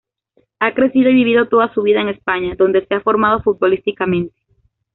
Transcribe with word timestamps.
Ha 0.57 0.73
crecido 0.73 1.11
y 1.11 1.13
vivido 1.13 1.47
toda 1.47 1.71
su 1.75 1.83
vida 1.83 2.01
en 2.01 2.09
España, 2.09 2.55
donde 2.57 2.83
se 2.87 2.95
ha 2.95 3.01
formado 3.01 3.39
futbolísticamente. 3.43 4.33